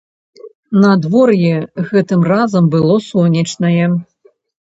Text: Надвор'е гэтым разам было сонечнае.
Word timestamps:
Надвор'е 0.83 1.57
гэтым 1.91 2.25
разам 2.31 2.71
было 2.77 2.95
сонечнае. 3.11 3.85